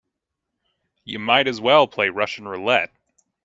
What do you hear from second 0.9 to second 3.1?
You might as well play Russian roulette.